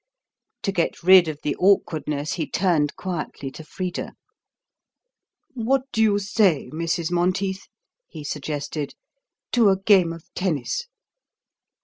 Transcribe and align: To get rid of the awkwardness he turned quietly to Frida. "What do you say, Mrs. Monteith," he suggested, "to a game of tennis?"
To 0.63 0.71
get 0.71 1.03
rid 1.03 1.27
of 1.27 1.37
the 1.43 1.55
awkwardness 1.57 2.31
he 2.33 2.49
turned 2.49 2.95
quietly 2.95 3.51
to 3.51 3.63
Frida. 3.63 4.13
"What 5.53 5.83
do 5.91 6.01
you 6.01 6.17
say, 6.17 6.71
Mrs. 6.73 7.11
Monteith," 7.11 7.67
he 8.07 8.23
suggested, 8.23 8.95
"to 9.51 9.69
a 9.69 9.77
game 9.77 10.11
of 10.11 10.23
tennis?" 10.33 10.87